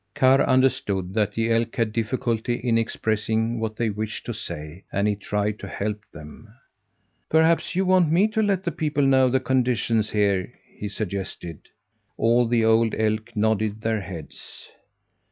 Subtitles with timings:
[0.15, 5.07] Karr understood that the elk had difficulty in expressing what they wished to say, and
[5.07, 6.49] he tried to help them.
[7.29, 11.59] "Perhaps you want me to let the people know the conditions here?" he suggested.
[12.17, 14.69] All the old elk nodded their heads.